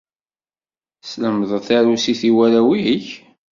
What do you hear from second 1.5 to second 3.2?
tarusit i warraw-nnek.